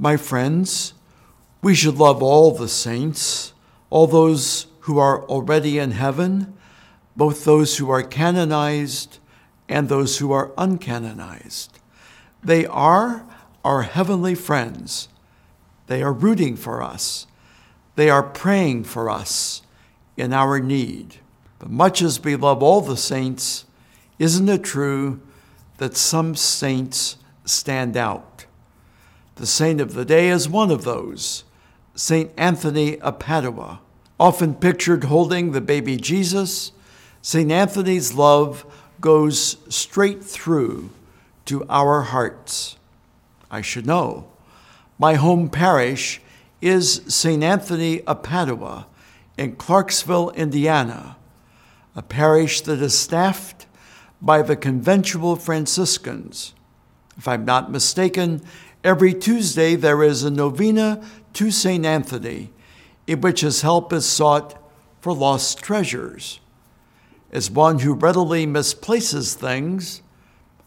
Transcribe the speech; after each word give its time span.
My 0.00 0.16
friends, 0.16 0.94
we 1.60 1.74
should 1.74 1.96
love 1.96 2.22
all 2.22 2.52
the 2.52 2.68
saints, 2.68 3.52
all 3.90 4.06
those 4.06 4.68
who 4.82 4.96
are 4.96 5.24
already 5.24 5.80
in 5.80 5.90
heaven, 5.90 6.56
both 7.16 7.44
those 7.44 7.78
who 7.78 7.90
are 7.90 8.04
canonized 8.04 9.18
and 9.68 9.88
those 9.88 10.18
who 10.18 10.30
are 10.30 10.50
uncanonized. 10.50 11.70
They 12.44 12.64
are 12.64 13.26
our 13.64 13.82
heavenly 13.82 14.36
friends. 14.36 15.08
They 15.88 16.00
are 16.00 16.12
rooting 16.12 16.54
for 16.54 16.80
us. 16.80 17.26
They 17.96 18.08
are 18.08 18.22
praying 18.22 18.84
for 18.84 19.10
us 19.10 19.62
in 20.16 20.32
our 20.32 20.60
need. 20.60 21.16
But 21.58 21.70
much 21.70 22.02
as 22.02 22.22
we 22.22 22.36
love 22.36 22.62
all 22.62 22.82
the 22.82 22.96
saints, 22.96 23.64
isn't 24.20 24.48
it 24.48 24.62
true 24.62 25.20
that 25.78 25.96
some 25.96 26.36
saints 26.36 27.16
stand 27.44 27.96
out? 27.96 28.46
The 29.38 29.46
saint 29.46 29.80
of 29.80 29.94
the 29.94 30.04
day 30.04 30.30
is 30.30 30.48
one 30.48 30.72
of 30.72 30.82
those, 30.82 31.44
St. 31.94 32.32
Anthony 32.36 33.00
of 33.00 33.20
Padua. 33.20 33.78
Often 34.18 34.56
pictured 34.56 35.04
holding 35.04 35.52
the 35.52 35.60
baby 35.60 35.96
Jesus, 35.96 36.72
St. 37.22 37.52
Anthony's 37.52 38.14
love 38.14 38.66
goes 39.00 39.58
straight 39.68 40.24
through 40.24 40.90
to 41.44 41.64
our 41.68 42.02
hearts. 42.02 42.78
I 43.48 43.60
should 43.60 43.86
know. 43.86 44.26
My 44.98 45.14
home 45.14 45.48
parish 45.48 46.20
is 46.60 47.02
St. 47.06 47.44
Anthony 47.44 48.02
of 48.02 48.24
Padua 48.24 48.88
in 49.36 49.54
Clarksville, 49.54 50.30
Indiana, 50.30 51.16
a 51.94 52.02
parish 52.02 52.62
that 52.62 52.82
is 52.82 52.98
staffed 52.98 53.66
by 54.20 54.42
the 54.42 54.56
conventual 54.56 55.36
Franciscans. 55.36 56.54
If 57.16 57.28
I'm 57.28 57.44
not 57.44 57.70
mistaken, 57.70 58.42
every 58.84 59.14
Tuesday 59.14 59.74
there 59.74 60.02
is 60.02 60.22
a 60.22 60.30
novena 60.30 61.04
to 61.34 61.50
St. 61.50 61.84
Anthony 61.84 62.50
in 63.06 63.20
which 63.20 63.40
his 63.40 63.62
help 63.62 63.92
is 63.92 64.06
sought 64.06 64.62
for 65.00 65.12
lost 65.12 65.58
treasures. 65.58 66.40
As 67.30 67.50
one 67.50 67.80
who 67.80 67.94
readily 67.94 68.46
misplaces 68.46 69.34
things, 69.34 70.02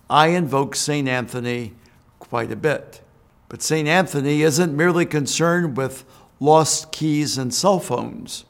I 0.09 0.27
invoke 0.27 0.75
St. 0.75 1.07
Anthony 1.07 1.73
quite 2.19 2.51
a 2.51 2.55
bit. 2.55 3.01
But 3.49 3.61
St. 3.61 3.87
Anthony 3.87 4.41
isn't 4.41 4.75
merely 4.75 5.05
concerned 5.05 5.77
with 5.77 6.05
lost 6.39 6.91
keys 6.91 7.37
and 7.37 7.53
cell 7.53 7.79
phones. 7.79 8.45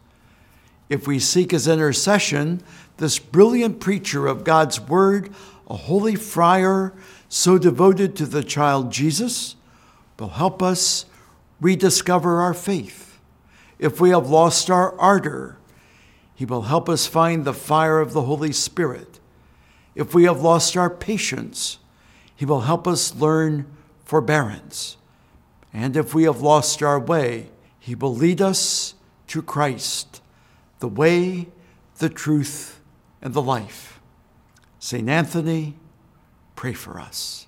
If 0.89 1.07
we 1.07 1.19
seek 1.19 1.51
his 1.51 1.67
intercession, 1.67 2.61
this 2.97 3.17
brilliant 3.17 3.79
preacher 3.79 4.27
of 4.27 4.43
God's 4.43 4.79
word, 4.79 5.33
a 5.71 5.77
holy 5.77 6.15
friar 6.15 6.93
so 7.29 7.57
devoted 7.57 8.13
to 8.13 8.25
the 8.25 8.43
child 8.43 8.91
Jesus, 8.91 9.55
will 10.19 10.27
help 10.27 10.61
us 10.61 11.05
rediscover 11.61 12.41
our 12.41 12.53
faith. 12.53 13.17
If 13.79 14.01
we 14.01 14.09
have 14.09 14.29
lost 14.29 14.69
our 14.69 14.99
ardor, 14.99 15.57
he 16.35 16.43
will 16.43 16.63
help 16.63 16.89
us 16.89 17.07
find 17.07 17.45
the 17.45 17.53
fire 17.53 18.01
of 18.01 18.11
the 18.11 18.23
Holy 18.23 18.51
Spirit. 18.51 19.21
If 19.95 20.13
we 20.13 20.25
have 20.25 20.41
lost 20.41 20.75
our 20.75 20.89
patience, 20.89 21.77
He 22.35 22.45
will 22.45 22.61
help 22.61 22.85
us 22.85 23.15
learn 23.15 23.65
forbearance. 24.03 24.97
And 25.71 25.95
if 25.95 26.13
we 26.13 26.23
have 26.23 26.41
lost 26.41 26.83
our 26.83 26.99
way, 26.99 27.49
He 27.79 27.95
will 27.95 28.13
lead 28.13 28.41
us 28.41 28.95
to 29.27 29.41
Christ, 29.41 30.21
the 30.79 30.89
way, 30.89 31.47
the 31.99 32.09
truth, 32.09 32.81
and 33.21 33.33
the 33.33 33.41
life. 33.41 34.00
St. 34.83 35.07
Anthony, 35.07 35.75
pray 36.55 36.73
for 36.73 36.99
us. 36.99 37.45